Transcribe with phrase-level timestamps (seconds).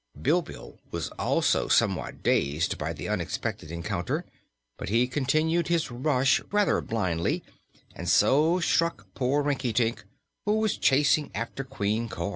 [0.19, 4.25] Bilbil was also somewhat dazed by the unexpected encounter,
[4.79, 7.43] but he continued his rush rather blindly
[7.93, 10.03] and so struck poor Rinkitink,
[10.47, 12.29] who was chasing after Queen Cor.